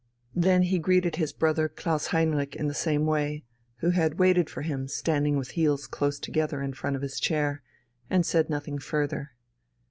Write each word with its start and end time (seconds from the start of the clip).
Then 0.33 0.63
he 0.63 0.79
greeted 0.79 1.17
his 1.17 1.31
brother 1.31 1.69
Klaus 1.69 2.07
Heinrich 2.07 2.55
in 2.55 2.65
the 2.67 2.73
same 2.73 3.05
way, 3.05 3.43
who 3.81 3.91
had 3.91 4.17
waited 4.17 4.49
for 4.49 4.63
him 4.63 4.87
standing 4.87 5.37
with 5.37 5.51
heels 5.51 5.85
close 5.85 6.17
together 6.17 6.59
in 6.63 6.73
front 6.73 6.95
of 6.95 7.03
his 7.03 7.19
chair 7.19 7.61
and 8.09 8.25
said 8.25 8.49
nothing 8.49 8.79
further. 8.79 9.33